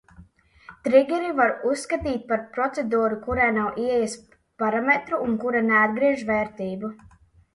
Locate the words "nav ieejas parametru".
3.59-5.19